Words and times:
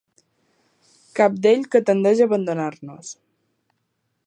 Cabdell 1.19 1.61
que 1.75 1.83
tendeix 1.91 2.23
a 2.25 2.29
abandonar-nos. 2.31 3.13